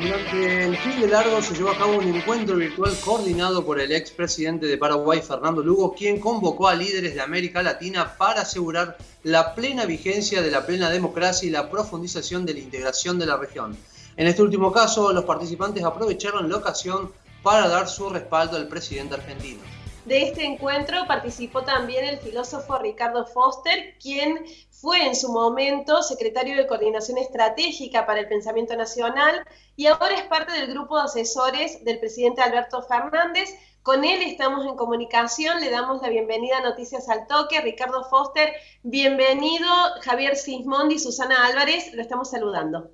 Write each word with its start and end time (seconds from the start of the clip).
Durante 0.00 0.64
el 0.64 0.78
fin 0.78 0.98
de 0.98 1.08
largo 1.08 1.42
se 1.42 1.54
llevó 1.54 1.70
a 1.70 1.76
cabo 1.76 1.98
un 1.98 2.04
encuentro 2.04 2.56
virtual 2.56 2.96
coordinado 3.04 3.66
por 3.66 3.78
el 3.78 3.92
expresidente 3.92 4.64
de 4.64 4.78
Paraguay, 4.78 5.20
Fernando 5.20 5.62
Lugo, 5.62 5.94
quien 5.94 6.18
convocó 6.18 6.68
a 6.68 6.74
líderes 6.74 7.14
de 7.14 7.20
América 7.20 7.62
Latina 7.62 8.16
para 8.16 8.40
asegurar 8.40 8.96
la 9.24 9.54
plena 9.54 9.84
vigencia 9.84 10.40
de 10.40 10.50
la 10.50 10.64
plena 10.64 10.88
democracia 10.88 11.46
y 11.46 11.50
la 11.50 11.70
profundización 11.70 12.46
de 12.46 12.54
la 12.54 12.60
integración 12.60 13.18
de 13.18 13.26
la 13.26 13.36
región. 13.36 13.76
En 14.16 14.26
este 14.26 14.40
último 14.42 14.72
caso, 14.72 15.12
los 15.12 15.24
participantes 15.24 15.84
aprovecharon 15.84 16.48
la 16.48 16.56
ocasión 16.56 17.12
para 17.42 17.68
dar 17.68 17.86
su 17.86 18.08
respaldo 18.08 18.56
al 18.56 18.68
presidente 18.68 19.16
argentino. 19.16 19.60
De 20.04 20.22
este 20.22 20.44
encuentro 20.44 21.06
participó 21.06 21.62
también 21.62 22.06
el 22.06 22.18
filósofo 22.18 22.78
Ricardo 22.78 23.26
Foster, 23.26 23.98
quien 24.00 24.46
fue 24.70 25.06
en 25.06 25.14
su 25.14 25.30
momento 25.30 26.02
secretario 26.02 26.56
de 26.56 26.66
Coordinación 26.66 27.18
Estratégica 27.18 28.06
para 28.06 28.20
el 28.20 28.28
Pensamiento 28.28 28.74
Nacional 28.76 29.44
y 29.76 29.86
ahora 29.86 30.14
es 30.14 30.22
parte 30.22 30.52
del 30.52 30.70
grupo 30.70 30.96
de 30.96 31.04
asesores 31.04 31.84
del 31.84 31.98
presidente 31.98 32.40
Alberto 32.40 32.82
Fernández. 32.82 33.50
Con 33.82 34.04
él 34.04 34.22
estamos 34.22 34.64
en 34.64 34.76
comunicación, 34.76 35.60
le 35.60 35.70
damos 35.70 36.00
la 36.00 36.08
bienvenida 36.08 36.58
a 36.58 36.62
Noticias 36.62 37.10
al 37.10 37.26
Toque. 37.26 37.60
Ricardo 37.60 38.04
Foster, 38.04 38.54
bienvenido. 38.82 39.68
Javier 40.00 40.34
Sismondi 40.36 40.98
Susana 40.98 41.46
Álvarez, 41.46 41.92
lo 41.92 42.00
estamos 42.00 42.30
saludando. 42.30 42.90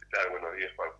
¿Qué 0.00 0.06
tal? 0.10 0.30
Buenos 0.30 0.56
días 0.56 0.72
para 0.76 0.90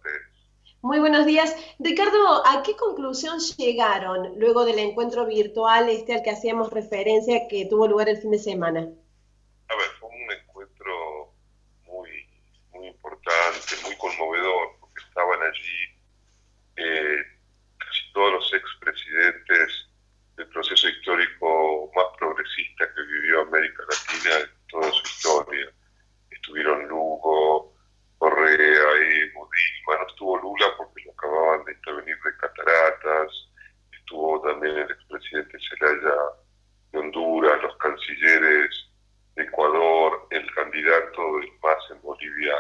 Muy 0.87 1.01
buenos 1.01 1.27
días. 1.27 1.53
Ricardo, 1.81 2.47
¿a 2.47 2.63
qué 2.63 2.77
conclusión 2.77 3.41
llegaron 3.59 4.39
luego 4.39 4.65
del 4.65 4.79
encuentro 4.79 5.27
virtual 5.27 5.89
este 5.89 6.15
al 6.15 6.23
que 6.23 6.31
hacíamos 6.31 6.71
referencia 6.71 7.49
que 7.49 7.67
tuvo 7.67 7.89
lugar 7.89 8.09
el 8.09 8.19
fin 8.19 8.31
de 8.31 8.39
semana? 8.39 8.83
A 9.67 9.75
ver, 9.75 9.87
fue 9.99 10.09
un 10.11 10.31
encuentro 10.31 11.35
muy, 11.87 12.09
muy 12.73 12.87
importante, 12.87 13.75
muy 13.83 13.97
conmovedor, 13.97 14.77
porque 14.79 15.03
estaban 15.09 15.41
allí 15.43 15.99
eh, 16.77 17.19
casi 17.79 18.13
todos 18.15 18.35
los 18.35 18.55
expresidentes 18.55 19.89
del 20.37 20.47
proceso 20.51 20.89
histórico 20.89 21.91
más 21.97 22.17
progresista 22.17 22.85
que 22.95 23.03
vivió 23.03 23.41
América 23.41 23.83
Latina 23.91 24.37
en 24.39 24.69
toda 24.69 24.93
su 24.93 25.03
historia. 25.03 25.67
Estuvieron 26.31 26.87
Lugo, 26.87 27.56
Lula 30.41 30.67
porque 30.77 31.05
lo 31.05 31.13
acababan 31.13 31.65
de 31.65 31.73
intervenir 31.73 32.17
de 32.25 32.37
cataratas, 32.39 33.31
estuvo 33.93 34.41
también 34.43 34.77
el 34.77 34.91
expresidente 34.91 35.59
Zelaya 35.69 36.17
de 36.93 36.99
Honduras, 36.99 37.63
los 37.63 37.77
cancilleres 37.77 38.87
Ecuador, 39.37 40.27
el 40.31 40.55
candidato 40.55 41.37
del 41.39 41.53
MAS 41.63 41.91
en 41.91 42.01
Bolivia, 42.01 42.55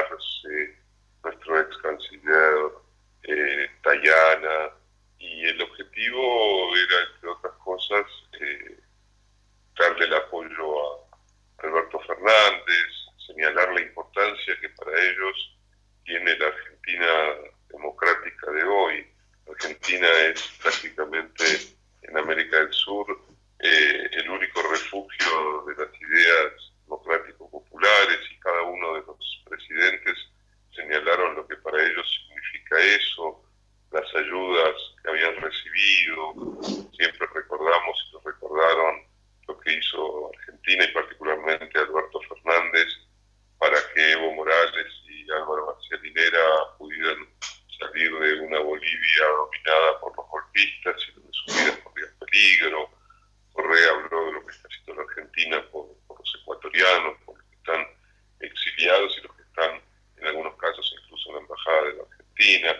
Arce, 0.00 0.78
nuestro 1.22 1.60
ex 1.60 1.76
canciller 1.78 2.72
eh, 3.24 3.70
Tayana, 3.82 4.70
y 5.18 5.44
el 5.44 5.62
objetivo 5.62 6.74
era, 6.74 7.14
entre 7.14 7.28
otras 7.28 7.52
cosas, 7.62 8.06
eh, 8.40 8.80
darle 9.78 10.06
el 10.06 10.14
apoyo 10.14 10.94
a 10.94 11.66
Alberto 11.66 12.00
Fernández, 12.00 12.88
señalar 13.26 13.72
la 13.74 13.82
importancia 13.82 14.58
que 14.60 14.68
para 14.70 15.00
ellos 15.00 15.58
tiene 16.04 16.36
la 16.38 16.46
Argentina 16.46 17.06
democrática 17.68 18.50
de 18.52 18.64
hoy. 18.64 19.06
Argentina 19.48 20.08
es 20.22 20.58
prácticamente 20.62 21.44
en 22.02 22.16
América 22.16 22.58
del 22.58 22.72
Sur 22.72 23.06
eh, 23.64 24.10
el 24.12 24.28
único 24.28 24.60
refugio 24.60 25.64
de 25.68 25.84
las 25.84 26.00
ideas 26.00 26.52
democrático-populares 26.82 28.18
y 28.28 28.40
cada 28.40 28.62
uno 28.62 28.94
de 28.94 29.02
los 29.06 29.42
presidentes 29.48 30.18
señalaron 30.74 31.36
lo 31.36 31.46
que 31.46 31.56
para 31.58 31.80
ellos 31.80 32.06
significa 32.26 32.80
eso, 32.80 33.40
las 33.92 34.14
ayudas 34.16 34.74
que 35.02 35.10
habían 35.10 35.36
recibido, 35.36 36.60
siempre 36.96 37.28
recordamos 37.32 38.08
y 38.08 38.12
nos 38.14 38.24
recordaron 38.24 39.02
lo 39.46 39.60
que 39.60 39.74
hizo 39.74 40.32
Argentina 40.34 40.84
y 40.84 40.92
particularmente 40.92 41.78
Alberto 41.78 42.20
Fernández 42.22 42.88
para 43.58 43.76
que 43.94 44.12
Evo 44.12 44.32
Morales 44.32 44.92
y 45.08 45.30
Álvaro 45.30 45.66
García 45.66 45.98
Linera 45.98 46.42
pudieran 46.78 47.28
salir 47.78 48.12
de 48.18 48.40
una 48.40 48.58
Bolivia 48.58 49.01
dominada 49.20 50.00
por 50.00 50.16
los 50.16 50.26
golpistas 50.28 50.96
y 51.08 51.12
donde 51.12 51.30
su 51.32 51.52
vida 51.52 51.84
corría 51.84 52.06
peligro, 52.18 52.90
Correa 53.52 53.90
habló 53.90 54.26
de 54.26 54.32
lo 54.32 54.46
que 54.46 54.52
está 54.52 54.68
haciendo 54.68 54.94
la 54.94 55.02
Argentina 55.08 55.70
por, 55.70 55.86
los 56.08 56.38
ecuatorianos, 56.40 57.18
por 57.24 57.36
los 57.36 57.46
que 57.46 57.56
están 57.56 57.86
exiliados 58.40 59.18
y 59.18 59.26
los 59.26 59.36
que 59.36 59.42
están 59.42 59.80
en 60.16 60.26
algunos 60.26 60.56
casos 60.56 60.94
incluso 61.02 61.28
en 61.30 61.34
la 61.36 61.40
embajada 61.42 61.82
de 61.82 61.94
la 61.94 62.02
Argentina. 62.02 62.76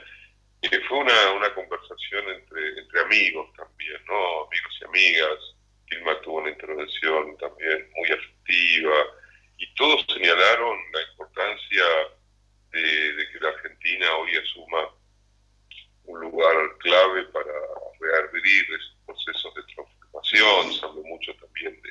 Eh, 0.63 0.81
fue 0.89 0.99
una, 0.99 1.31
una 1.33 1.55
conversación 1.55 2.29
entre, 2.31 2.79
entre 2.79 3.01
amigos 3.01 3.53
también, 3.57 4.01
¿no? 4.07 4.47
Amigos 4.47 4.79
y 4.81 4.85
amigas. 4.85 5.39
Dilma 5.91 6.21
tuvo 6.23 6.39
una 6.39 6.51
intervención 6.51 7.37
también 7.37 7.91
muy 7.95 8.11
afectiva 8.11 8.95
y 9.59 9.75
todos 9.75 10.07
señalaron 10.09 10.79
la 10.93 11.03
importancia 11.11 11.85
de, 12.71 13.13
de 13.13 13.31
que 13.31 13.41
la 13.41 13.49
Argentina 13.51 14.17
hoy 14.17 14.37
asuma 14.37 14.89
un 16.05 16.21
lugar 16.21 16.57
clave 16.79 17.25
para 17.25 17.53
reabrir 18.01 18.65
esos 18.73 18.97
procesos 19.07 19.55
de 19.55 19.63
transformación 19.75 19.93
se 20.73 20.85
habló 20.85 21.03
mucho 21.03 21.35
también 21.37 21.81
de 21.83 21.91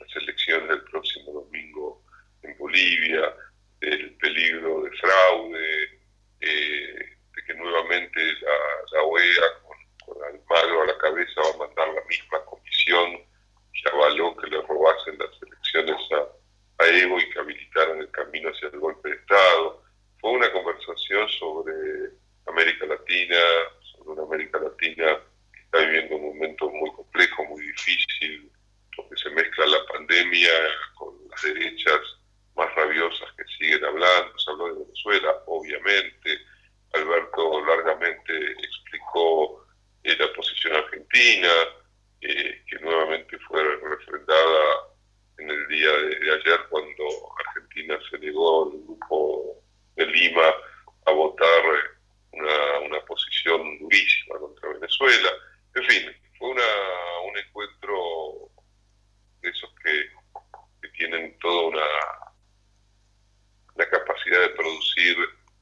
las 0.00 0.16
elecciones 0.16 0.68
del 0.68 0.82
próximo 0.84 1.32
domingo 1.32 2.02
en 2.42 2.56
Bolivia, 2.58 3.34
del 3.80 4.14
peligro 4.16 4.82
de 4.82 4.90
fraude, 4.92 6.00
eh, 6.40 7.16
de 7.34 7.44
que 7.46 7.54
nuevamente 7.54 8.20
la, 8.92 9.02
OEA 9.02 9.42
con, 9.62 9.76
con, 10.04 10.24
Almagro 10.24 10.82
a 10.82 10.86
la 10.86 10.98
cabeza 10.98 11.40
va 11.40 11.54
a 11.54 11.66
mandar 11.68 11.88
la 11.94 12.04
misma 12.04 12.44
comisión 12.44 13.18
que 13.72 13.88
avaló 13.90 14.36
que 14.36 14.50
le 14.50 14.60
robasen 14.62 15.18
las 15.18 15.30
elecciones 15.42 15.96
a, 16.12 16.84
a 16.84 16.88
Evo 16.88 17.18
y 17.18 17.30
que 17.30 17.38
habilitaran 17.38 18.00
el 18.00 18.10
camino 18.10 18.50
hacia 18.50 18.68
el 18.68 18.78
golpe 18.78 19.08
de 19.08 19.16
Estado. 19.16 19.82
Fue 20.20 20.30
una 20.30 20.52
conversación 20.52 21.28
sobre 21.30 21.72
América 22.46 22.86
Latina, 22.86 23.38
sobre 23.80 24.10
una 24.10 24.22
América 24.24 24.58
Latina 24.58 25.20
está 25.72 25.86
viviendo 25.86 26.16
un 26.16 26.34
momento 26.34 26.68
muy 26.68 26.90
complejo, 26.92 27.44
muy 27.46 27.62
difícil, 27.62 28.52
porque 28.94 29.16
se 29.16 29.30
mezcla 29.30 29.66
la 29.66 29.86
pandemia 29.86 30.50
con 30.98 31.14
las 31.30 31.42
derechas 31.42 32.00
más 32.54 32.74
rabiosas 32.74 33.32
que 33.36 33.44
siguen 33.56 33.82
hablando. 33.82 34.38
Se 34.38 34.50
habló 34.50 34.66
de 34.66 34.84
Venezuela, 34.84 35.34
obviamente. 35.46 36.38
Alberto 36.92 37.64
largamente 37.64 38.52
explicó 38.52 39.66
eh, 40.02 40.14
la 40.18 40.30
posición 40.34 40.76
argentina, 40.76 41.48
eh, 42.20 42.62
que 42.68 42.78
nuevamente 42.80 43.38
fue 43.48 43.62
refrendada 43.78 44.88
en 45.38 45.50
el 45.50 45.68
día 45.68 45.90
de, 45.90 46.32
ayer 46.34 46.60
cuando 46.68 47.04
Argentina 47.46 47.98
se 48.10 48.18
negó 48.18 48.64
al 48.64 48.78
grupo 48.82 49.56
de 49.96 50.04
Lima 50.04 50.52
a 51.06 51.12
votar 51.12 51.62
una, 52.32 52.78
una 52.80 53.00
posición 53.06 53.78
durísima 53.78 54.38
contra 54.38 54.68
Venezuela. 54.74 55.30
En 55.74 55.84
fin, 55.84 56.16
fue 56.38 56.50
una, 56.50 56.62
un 57.30 57.38
encuentro 57.38 58.50
de 59.40 59.48
esos 59.48 59.70
que, 59.82 60.10
tienen 60.98 61.36
toda 61.38 61.68
una, 61.68 61.86
la 63.76 63.88
capacidad 63.88 64.40
de 64.40 64.50
producir 64.50 65.16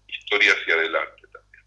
historia 0.08 0.52
hacia 0.52 0.74
adelante 0.74 1.22
también. 1.32 1.64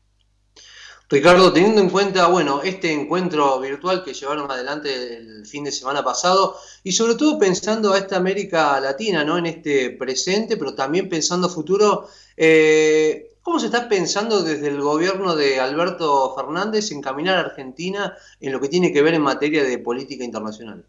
Ricardo, 1.14 1.54
teniendo 1.54 1.80
en 1.80 1.92
cuenta, 1.92 2.26
bueno, 2.26 2.64
este 2.64 2.92
encuentro 2.92 3.60
virtual 3.60 4.04
que 4.04 4.16
llevaron 4.16 4.50
adelante 4.50 5.18
el 5.18 5.46
fin 5.46 5.64
de 5.64 5.72
semana 5.72 6.04
pasado 6.04 6.58
y 6.84 6.92
sobre 6.92 7.14
todo 7.14 7.38
pensando 7.38 7.94
a 7.94 8.00
esta 8.00 8.18
América 8.18 8.80
Latina, 8.80 9.24
¿no? 9.24 9.38
En 9.38 9.46
este 9.46 9.92
presente, 9.92 10.58
pero 10.58 10.74
también 10.74 11.10
pensando 11.10 11.50
futuro, 11.50 12.10
eh, 12.36 13.30
¿Cómo 13.44 13.60
se 13.60 13.66
está 13.66 13.90
pensando 13.90 14.42
desde 14.42 14.70
el 14.70 14.80
gobierno 14.80 15.36
de 15.36 15.60
Alberto 15.60 16.34
Fernández 16.34 16.92
encaminar 16.92 17.36
a 17.36 17.42
Argentina 17.42 18.18
en 18.40 18.54
lo 18.54 18.62
que 18.62 18.70
tiene 18.70 18.94
que 18.94 19.02
ver 19.02 19.14
en 19.14 19.22
materia 19.22 19.66
de 19.66 19.78
política 19.80 20.24
internacional? 20.24 20.86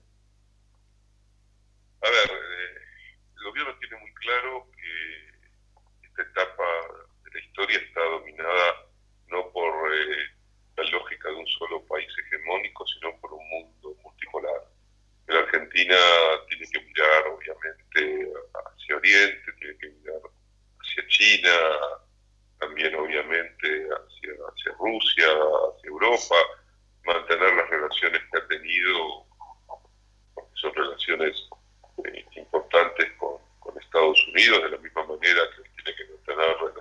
A 2.01 2.11
ver, 2.11 2.31
eh, 2.31 2.81
el 3.37 3.45
gobierno 3.45 3.75
tiene 3.81 3.97
muy 4.01 4.15
claro 4.15 4.71
que 4.71 6.07
esta 6.07 6.23
etapa 6.23 6.65
de 7.25 7.31
la 7.33 7.45
historia 7.45 7.77
está 7.77 8.01
dominada 8.05 8.85
no 9.35 9.51
por 9.53 9.93
eh, 9.93 10.31
la 10.77 10.85
lógica 10.91 11.29
de 11.29 11.33
un 11.45 11.51
solo 11.59 11.85
país 11.85 12.09
hegemónico, 12.19 12.87
sino 12.87 13.15
por 13.21 13.35
un 13.35 13.49
mundo 13.49 13.95
multipolar. 14.03 14.63
La 15.27 15.41
Argentina 15.41 15.97
tiene 16.49 16.67
que 16.71 16.81
mirar, 16.81 17.27
obviamente, 17.29 18.33
hacia 18.55 18.97
Oriente, 18.97 19.53
tiene 19.59 19.79
que 19.79 19.89
mirar 19.89 20.21
hacia 20.81 21.07
China, 21.09 21.51
también 22.59 22.95
obviamente 22.95 23.89
hacia, 23.89 24.33
hacia 24.33 24.73
Rusia, 24.79 25.27
hacia 25.29 25.89
Europa, 25.89 26.37
mantener 27.05 27.55
las 27.55 27.69
relaciones 27.69 28.23
que 28.31 28.39
ha 28.39 28.47
tenido, 28.49 29.27
porque 30.35 30.53
son 30.55 30.75
relaciones 30.75 31.49
eh, 32.05 32.25
importantes 32.37 33.11
con, 33.19 33.35
Estados 33.81 34.29
Unidos, 34.29 34.63
de 34.63 34.71
la 34.71 34.79
misma 34.79 35.05
manera 35.05 35.41
que 35.57 35.83
tiene 35.83 35.97
que 35.97 36.13
mantener 36.13 36.74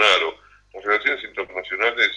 Bolsonaro. 0.00 0.34
Las 0.72 0.84
relaciones 0.84 1.24
internacionales 1.24 2.10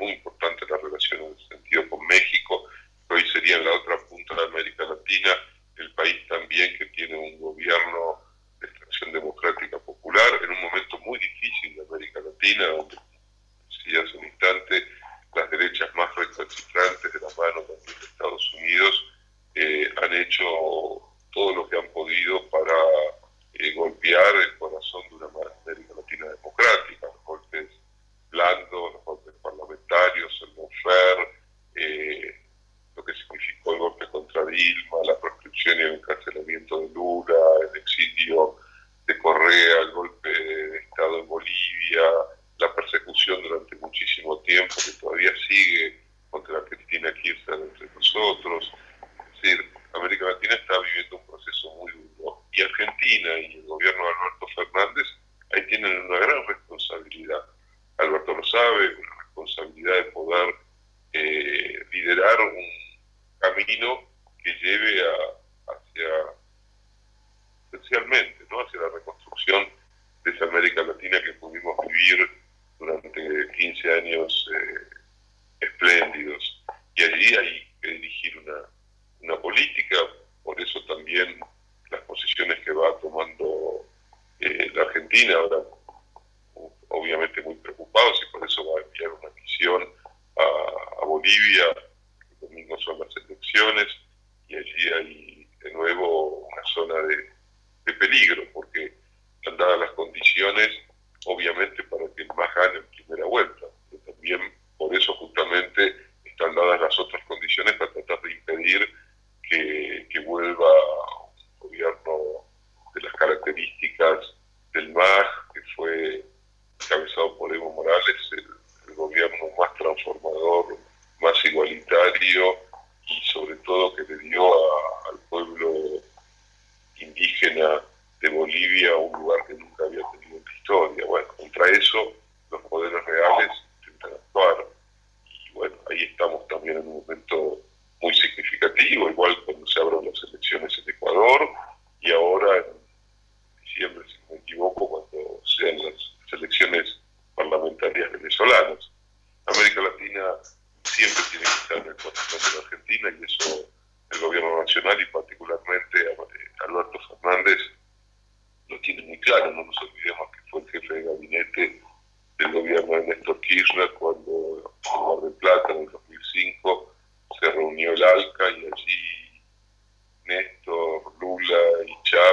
week 0.00 0.22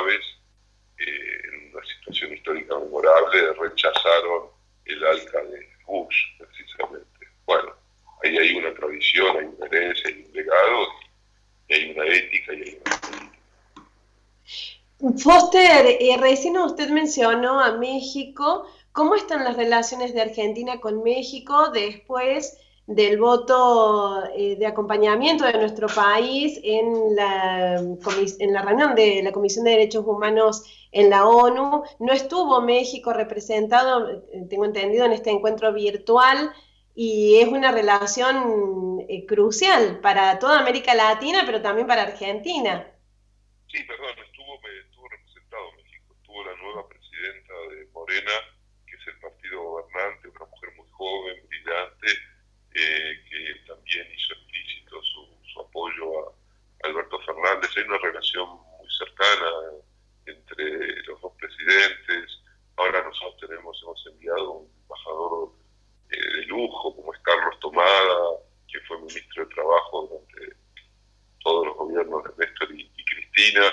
Eh, 0.09 1.41
en 1.51 1.73
una 1.73 1.85
situación 1.85 2.33
histórica 2.33 2.77
memorable, 2.77 3.53
rechazaron 3.53 4.49
el 4.85 5.03
alca 5.03 5.43
de 5.43 5.67
Bush, 5.85 6.15
precisamente. 6.37 7.27
Bueno, 7.45 7.73
ahí 8.23 8.37
hay 8.37 8.55
una 8.55 8.73
tradición, 8.73 9.37
hay 9.37 9.45
una 9.45 9.65
herencia, 9.65 10.09
hay 10.09 10.25
un 10.25 10.33
legado, 10.33 10.87
y 11.67 11.73
hay 11.73 11.91
una 11.91 12.05
ética 12.05 12.53
y 12.53 12.61
hay 12.61 12.81
una 12.85 13.01
política. 13.01 13.33
Foster, 15.23 15.97
eh, 15.99 16.17
recién 16.19 16.57
usted 16.57 16.89
mencionó 16.89 17.59
a 17.59 17.77
México. 17.77 18.69
¿Cómo 18.91 19.15
están 19.15 19.43
las 19.43 19.57
relaciones 19.57 20.13
de 20.13 20.21
Argentina 20.21 20.79
con 20.79 21.03
México 21.03 21.71
después 21.71 22.57
del 22.85 23.17
voto 23.17 24.25
eh, 24.35 24.57
de 24.57 24.67
acompañamiento 24.67 25.45
de 25.45 25.53
nuestro 25.53 25.87
país 25.87 26.59
en 26.63 27.15
la, 27.15 27.75
en 27.77 28.53
la 28.53 28.61
reunión 28.61 28.93
de 28.93 29.23
la 29.23 29.31
Comisión 29.31 29.63
de 29.63 29.71
Derechos 29.71 30.05
Humanos 30.05 30.89
en 30.91 31.09
la 31.09 31.25
ONU. 31.27 31.83
No 31.99 32.13
estuvo 32.13 32.61
México 32.61 33.13
representado, 33.13 34.09
eh, 34.09 34.45
tengo 34.49 34.65
entendido, 34.65 35.05
en 35.05 35.13
este 35.13 35.31
encuentro 35.31 35.71
virtual 35.73 36.51
y 36.93 37.39
es 37.39 37.47
una 37.47 37.71
relación 37.71 39.05
eh, 39.07 39.25
crucial 39.25 39.99
para 40.01 40.37
toda 40.39 40.59
América 40.59 40.93
Latina, 40.93 41.43
pero 41.45 41.61
también 41.61 41.87
para 41.87 42.03
Argentina. 42.03 42.85
Sí, 43.71 43.81
perdón, 43.85 44.11
estuvo, 44.25 44.53
eh, 44.55 44.81
estuvo 44.85 45.07
representado 45.07 45.71
México, 45.77 46.15
estuvo 46.19 46.43
la 46.43 46.55
nueva 46.57 46.87
presidenta 46.89 47.53
de 47.71 47.87
Morena, 47.93 48.31
que 48.85 48.95
es 48.95 49.07
el 49.07 49.19
partido 49.21 49.63
gobernante, 49.63 50.27
una 50.27 50.45
mujer 50.45 50.69
muy 50.75 50.87
joven, 50.91 51.47
brillante 51.47 52.32
eh, 52.75 53.23
que 53.29 53.55
también 53.67 54.07
hizo 54.15 54.33
explícito 54.33 55.01
su, 55.03 55.59
apoyo 55.59 56.27
a 56.27 56.87
Alberto 56.87 57.19
Fernández. 57.19 57.69
Hay 57.77 57.83
una 57.83 57.97
relación 57.99 58.49
muy 58.49 58.89
cercana 58.97 59.51
entre 60.25 61.03
los 61.03 61.21
dos 61.21 61.33
presidentes. 61.39 62.39
Ahora 62.77 63.03
nosotros 63.03 63.37
tenemos, 63.47 63.79
hemos 63.83 64.07
enviado 64.07 64.51
un 64.51 64.71
embajador 64.83 65.51
eh, 66.09 66.37
de 66.37 66.45
lujo, 66.47 66.95
como 66.95 67.13
es 67.13 67.19
Carlos 67.21 67.59
Tomada, 67.59 68.39
que 68.67 68.79
fue 68.81 68.99
ministro 68.99 69.45
de 69.45 69.53
Trabajo 69.53 70.07
durante 70.07 70.57
todos 71.43 71.67
los 71.67 71.75
gobiernos 71.77 72.23
de 72.23 72.45
Néstor 72.45 72.71
y 72.71 73.05
Cristina. 73.05 73.71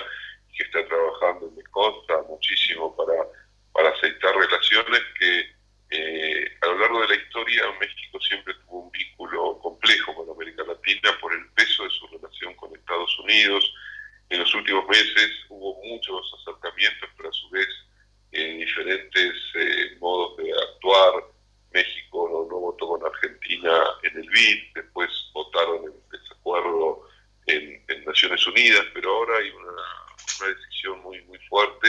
y 29.39 29.49
una, 29.51 29.71
una 29.71 30.47
decisión 30.49 30.99
muy, 31.01 31.21
muy 31.23 31.39
fuerte. 31.47 31.87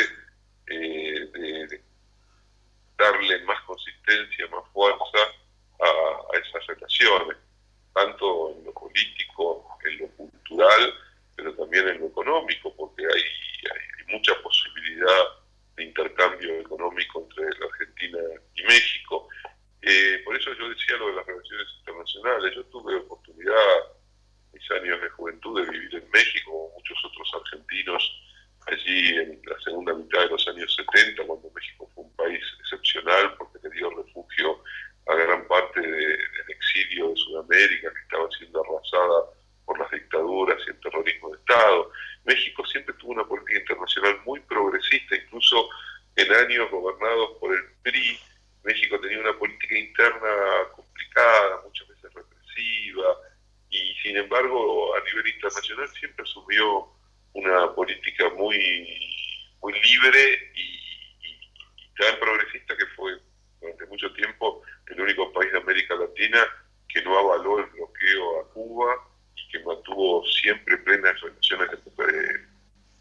Que 66.89 67.03
no 67.03 67.19
avaló 67.19 67.59
el 67.59 67.67
bloqueo 67.67 68.41
a 68.41 68.49
Cuba 68.51 68.95
y 69.37 69.49
que 69.49 69.65
mantuvo 69.65 70.25
siempre 70.27 70.77
plenas 70.79 71.21
relaciones 71.21 71.71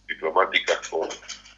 diplomáticas 0.08 0.88
con, 0.90 1.10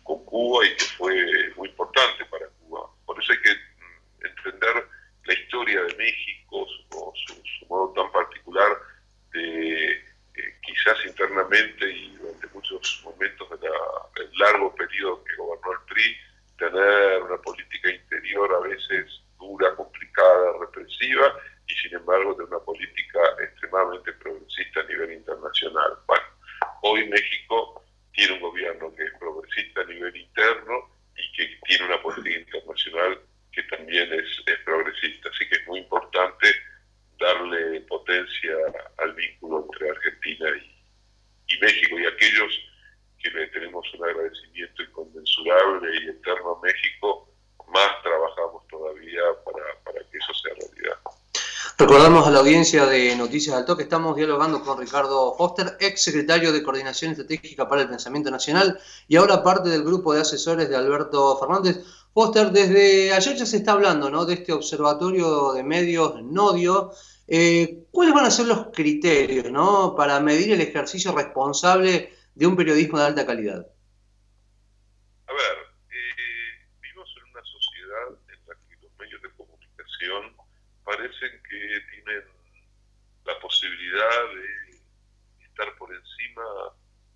con 0.04 0.26
Cuba 0.26 0.66
y 0.66 0.76
que 0.76 0.86
fue 0.98 1.54
muy 1.56 1.70
importante 1.70 2.26
para 2.26 2.48
Cuba. 2.60 2.90
Por 3.06 3.22
eso 3.22 3.34
hay 3.34 3.42
que 3.42 3.54
mm, 3.54 4.26
entender 4.26 4.88
la 5.26 5.34
historia 5.34 5.84
de 5.84 5.96
México 5.96 6.43
Hoy 26.86 27.08
México 27.08 27.82
tiene 28.12 28.34
un 28.34 28.42
gobierno 28.42 28.94
que 28.94 29.04
es 29.04 29.14
progresista 29.18 29.80
a 29.80 29.86
nivel 29.86 30.14
interno 30.18 30.92
y 31.16 31.32
que 31.32 31.58
tiene 31.66 31.86
una 31.86 32.02
política 32.02 32.38
internacional 32.38 33.22
que 33.54 33.64
también 33.64 34.12
es, 34.12 34.28
progresista. 34.66 35.30
Así 35.30 35.48
que 35.48 35.56
es 35.56 35.68
muy 35.68 35.80
importante 35.80 36.48
darle 37.18 37.80
potencia 37.82 38.54
al 38.98 39.14
vínculo 39.14 39.66
entre 39.72 39.92
Argentina 39.92 40.50
y, 41.48 41.58
México 41.62 41.98
y 41.98 42.06
aquellos 42.06 42.52
que 43.20 43.30
le 43.30 43.48
tenemos 43.48 43.94
un 43.94 44.04
agradecimiento 44.04 44.84
inconmensurable 44.84 45.90
y 46.02 46.10
eterno 46.10 46.60
a 46.60 46.66
México, 46.66 47.30
más 47.68 48.02
trabajamos 48.04 48.68
todavía 48.68 49.22
para, 49.46 49.84
para 49.86 50.00
que 50.10 50.18
eso 50.18 50.34
sea 50.34 50.54
realidad. 50.56 51.00
Recordamos 51.78 52.28
a 52.28 52.32
la 52.32 52.40
audiencia 52.40 52.86
de 52.86 53.16
Noticias 53.16 53.56
al 53.56 53.66
Toque, 53.66 53.84
estamos 53.84 54.16
dialogando 54.16 54.62
con 54.62 54.78
Ricardo 54.78 55.34
Foster, 55.36 55.76
ex 55.80 56.04
secretario 56.04 56.52
de 56.52 56.62
Coordinación 56.62 57.12
Estratégica 57.12 57.68
para 57.68 57.82
el 57.82 57.90
Pensamiento 57.90 58.30
Nacional 58.30 58.80
y 59.08 59.16
ahora 59.16 59.42
parte 59.44 59.70
del 59.70 59.84
grupo 59.84 60.14
de 60.14 60.22
asesores 60.22 60.70
de 60.70 60.76
Alberto 60.76 61.38
Fernández. 61.40 61.80
Foster, 62.14 62.52
desde 62.52 63.12
ayer 63.14 63.36
ya 63.36 63.46
se 63.46 63.58
está 63.58 63.72
hablando 63.72 64.10
¿no? 64.10 64.26
de 64.26 64.36
este 64.36 64.54
observatorio 64.54 65.54
de 65.54 65.64
medios 65.64 66.22
Nodio. 66.24 66.92
Eh, 67.28 67.86
¿Cuáles 67.90 68.14
van 68.14 68.26
a 68.26 68.32
ser 68.32 68.46
los 68.46 68.68
criterios 68.72 69.52
¿no? 69.52 69.96
para 69.96 70.20
medir 70.20 70.52
el 70.52 70.62
ejercicio 70.62 71.12
responsable 71.12 72.14
de 72.36 72.46
un 72.46 72.56
periodismo 72.56 73.00
de 73.00 73.06
alta 73.06 73.26
calidad? 73.26 73.66
parecen 81.04 81.42
que 81.50 81.82
tienen 81.92 82.24
la 83.26 83.38
posibilidad 83.40 84.34
de 84.36 85.46
estar 85.46 85.76
por 85.78 85.94
encima 85.94 86.44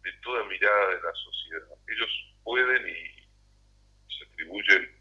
de 0.03 0.11
toda 0.23 0.43
mirada 0.45 0.87
de 0.89 1.01
la 1.01 1.13
sociedad. 1.13 1.77
Ellos 1.87 2.33
pueden 2.43 2.87
y 2.89 4.13
se 4.13 4.25
atribuyen 4.25 4.91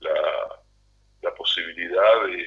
la, 0.00 0.62
la 1.22 1.34
posibilidad 1.34 2.26
de 2.26 2.45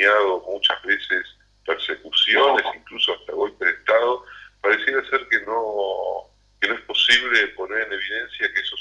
acompañado 0.00 0.42
muchas 0.48 0.82
veces 0.82 1.26
persecuciones, 1.66 2.64
incluso 2.74 3.12
hasta 3.14 3.32
golpe 3.32 3.64
de 3.64 3.72
Estado, 3.72 4.24
pareciera 4.60 5.08
ser 5.08 5.26
que 5.28 5.40
no, 5.42 6.28
que 6.60 6.68
no 6.68 6.74
es 6.74 6.80
posible 6.82 7.48
poner 7.48 7.86
en 7.86 7.92
evidencia 7.92 8.52
que 8.52 8.60
eso 8.60 8.76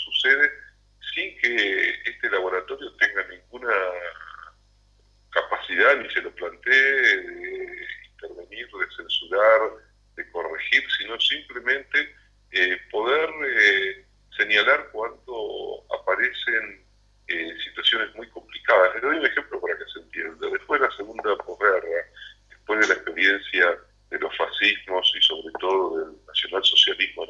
al 26.59 26.65
socialismo. 26.65 27.25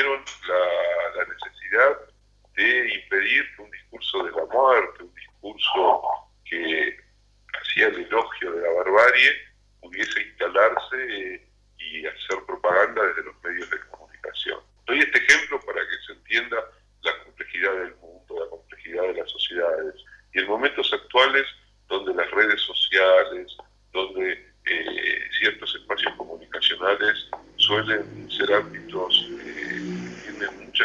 dieron 0.00 0.24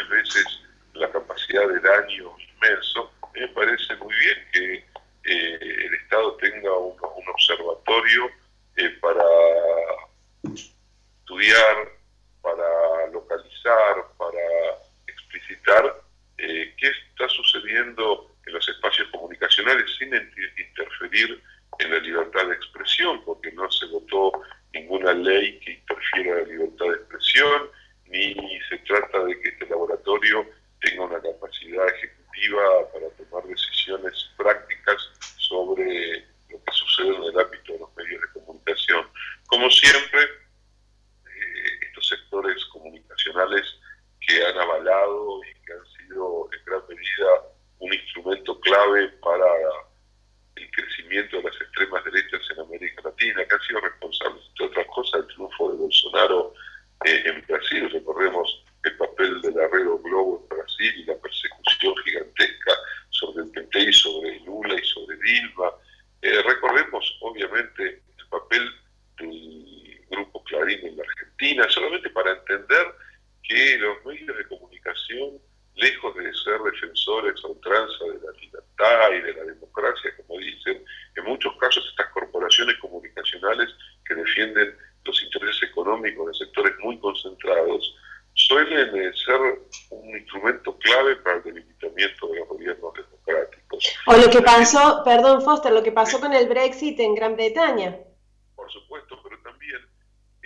veces 0.08 0.44
la 0.94 1.10
capacidad 1.10 1.68
de 1.68 1.80
daño 1.80 2.34
inmenso, 2.38 3.12
me 3.34 3.48
parece 3.48 3.96
muy 3.96 4.14
bien 4.14 4.38
que 4.52 4.74
eh, 5.24 5.58
el 5.60 5.94
Estado 5.94 6.36
tenga 6.36 6.72
un, 6.78 6.96
observatorio 7.28 8.30
eh, 8.76 8.88
para 9.00 9.24
estudiar, 10.54 11.88
para 12.40 13.06
localizar, 13.12 14.06
para 14.16 14.40
explicitar 15.06 16.02
eh, 16.38 16.74
qué 16.78 16.88
está 16.88 17.28
sucediendo 17.28 18.34
en 18.46 18.54
los 18.54 18.68
espacios 18.68 19.08
comunicacionales 19.10 19.84
sin 19.98 20.14
interferir 20.14 21.42
en 21.78 21.90
la 21.90 21.98
libertad 21.98 22.46
de 22.46 22.54
expresión, 22.54 23.22
porque 23.24 23.52
no 23.52 23.70
se 23.70 23.86
votó 23.86 24.32
ninguna 24.72 25.12
ley 25.12 25.58
que 25.60 25.72
interfiera 25.72 26.38
en 26.38 26.38
la 26.38 26.52
libertad 26.52 26.86
de 26.86 26.94
expresión, 26.94 27.70
ni 28.06 28.34
se 28.68 28.78
trata 28.78 29.24
de 29.24 29.40
que 29.40 29.48
este 29.48 29.66
laboratorio 29.66 30.46
tenga 30.80 31.04
una 31.04 31.20
capacidad 31.20 31.88
ejecutiva 31.88 32.62
para 32.92 33.08
tomar 33.10 33.44
decisiones 33.44 34.30
prácticas 34.36 34.96
sobre 35.38 36.24
lo 36.50 36.62
que 36.62 36.72
sucede 36.72 37.16
en 37.16 37.22
el 37.24 37.40
ámbito 37.40 37.72
de 37.72 37.78
los 37.78 37.96
medios 37.96 38.20
de 38.20 38.40
comunicación. 38.40 39.06
Como 39.46 39.70
siempre, 39.70 40.22
eh, 40.22 41.86
estos 41.88 42.08
sectores 42.08 42.64
comunicacionales 42.66 43.62
que 44.20 44.44
han 44.44 44.58
avalado 44.58 45.40
y 45.44 45.54
que 45.64 45.72
han 45.72 45.86
sido 45.98 46.48
en 46.52 46.64
gran 46.64 46.82
medida 46.88 47.26
un 47.78 47.92
instrumento 47.92 48.58
clave 48.60 49.08
para 49.22 49.46
el 50.56 50.70
crecimiento 50.70 51.36
de 51.36 51.42
las 51.44 51.60
extremas 51.60 52.04
derechas 52.04 52.40
en 52.50 52.60
América 52.60 53.02
Latina, 53.04 53.44
que 53.44 53.54
han 53.54 53.60
sido 53.62 53.80
responsables, 53.80 54.42
entre 54.48 54.66
otras 54.66 54.86
cosas, 54.86 55.20
del 55.20 55.34
triunfo 55.34 55.70
de 55.70 55.78
Bolsonaro 55.78 56.54
eh, 57.04 57.22
en 57.26 57.44
Brasil. 57.46 57.90
Recordemos 57.92 58.64
el 58.84 58.96
papel 58.96 59.42
del 59.42 59.58
arredo 59.60 59.98
Globo 59.98 60.42
en 60.42 60.56
Brasil 60.56 60.94
y 60.96 61.04
la 61.04 61.16
persecución 61.16 61.94
gigantesca 62.04 62.72
sobre 63.10 63.44
el 63.44 63.50
PT 63.50 63.80
y 63.80 63.92
sobre 63.92 64.40
Lula 64.40 64.74
y 64.74 64.84
sobre 64.86 65.16
Dilma. 65.18 65.70
Eh, 66.22 66.42
recordemos, 66.42 67.18
obviamente, 67.20 68.02
el 68.18 68.26
papel 68.30 68.70
del 69.18 70.00
Grupo 70.10 70.42
Clarín 70.44 70.86
en 70.86 70.96
la 70.96 71.04
Argentina, 71.36 71.66
solamente 71.68 72.10
para 72.10 72.32
entender 72.32 72.94
que 73.42 73.78
los 73.78 74.04
medios 74.04 74.36
de 74.36 74.48
comunicación, 74.48 75.38
lejos 75.74 76.14
de 76.16 76.32
ser 76.32 76.60
defensores 76.62 77.34
a 77.44 77.48
ultranza 77.48 78.04
de 78.04 78.26
la 78.26 78.32
libertad 78.40 79.10
y 79.12 79.20
de 79.20 79.34
la 79.34 79.44
democracia, 79.44 80.10
como 80.16 80.40
dicen, 80.40 80.82
en 81.16 81.24
muchos 81.24 81.54
casos 81.58 81.86
estas 81.90 82.10
corporaciones 82.12 82.76
comunicacionales 82.78 83.68
que 84.06 84.14
defienden 84.14 84.76
los 85.04 85.22
intereses 85.22 85.62
económicos 85.70 86.26
de 86.26 86.46
sectores 86.46 86.72
muy 86.80 86.98
concentrados, 86.98 87.94
suelen 88.34 88.96
eh, 88.96 89.12
ser 89.14 89.40
un 89.90 90.16
instrumento 90.16 90.76
clave 90.78 91.16
para 91.16 91.36
el 91.36 91.44
debilitamiento 91.44 92.28
de 92.28 92.38
los 92.40 92.48
gobiernos 92.48 92.92
democráticos. 92.94 93.96
O 94.06 94.16
lo 94.16 94.30
que 94.30 94.42
pasó, 94.42 95.02
perdón 95.04 95.42
Foster, 95.42 95.72
lo 95.72 95.82
que 95.82 95.92
pasó 95.92 96.20
con 96.20 96.32
el 96.32 96.48
Brexit 96.48 96.98
en 97.00 97.14
Gran 97.14 97.36
Bretaña. 97.36 97.96
Por 98.54 98.70
supuesto, 98.70 99.20
pero 99.22 99.40
también 99.42 99.80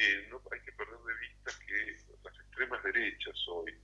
eh, 0.00 0.28
no 0.30 0.40
hay 0.50 0.60
que 0.60 0.72
perder 0.72 0.96
de 0.96 1.14
vista 1.20 1.52
que 1.66 2.16
las 2.24 2.34
extremas 2.40 2.79
derechas 2.92 3.36
hoy, 3.48 3.74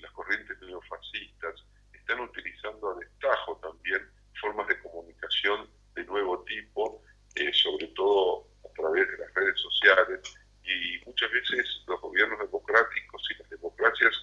las 0.00 0.10
corrientes 0.12 0.60
neofascistas, 0.62 1.64
están 1.92 2.20
utilizando 2.20 2.90
a 2.90 2.98
destajo 2.98 3.56
también 3.56 4.00
formas 4.40 4.66
de 4.68 4.78
comunicación 4.80 5.68
de 5.94 6.04
nuevo 6.04 6.42
tipo, 6.44 7.02
eh, 7.36 7.52
sobre 7.52 7.86
todo 7.88 8.46
a 8.64 8.72
través 8.74 9.08
de 9.08 9.18
las 9.18 9.34
redes 9.34 9.60
sociales, 9.60 10.20
y 10.64 11.04
muchas 11.06 11.30
veces 11.32 11.82
los 11.86 12.00
gobiernos 12.00 12.38
democráticos 12.38 13.22
y 13.30 13.42
las 13.42 13.50
democracias 13.50 14.14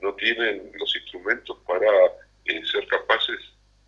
no 0.00 0.14
tienen 0.14 0.70
los 0.74 0.96
instrumentos 0.96 1.58
para 1.66 1.88
eh, 2.44 2.64
ser 2.66 2.86
capaces 2.88 3.38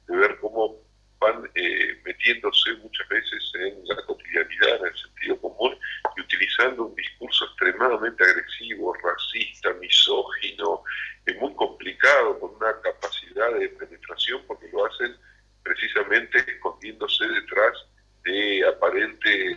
de 0.06 0.16
ver 0.16 0.38
cómo 0.40 0.85
van 1.20 1.50
eh, 1.54 2.00
metiéndose 2.04 2.74
muchas 2.82 3.08
veces 3.08 3.52
en 3.54 3.86
la 3.86 4.02
cotidianidad, 4.02 4.80
en 4.80 4.86
el 4.86 4.96
sentido 4.96 5.40
común, 5.40 5.78
y 6.16 6.20
utilizando 6.20 6.86
un 6.86 6.94
discurso 6.94 7.44
extremadamente 7.46 8.24
agresivo, 8.24 8.94
racista, 8.94 9.72
misógino, 9.74 10.82
es 11.24 11.36
muy 11.38 11.54
complicado, 11.54 12.38
con 12.38 12.54
una 12.54 12.80
capacidad 12.80 13.52
de 13.58 13.68
penetración, 13.70 14.42
porque 14.46 14.68
lo 14.72 14.86
hacen 14.86 15.16
precisamente 15.62 16.38
escondiéndose 16.38 17.26
detrás 17.26 17.72
de 18.24 18.66
aparentes 18.66 19.56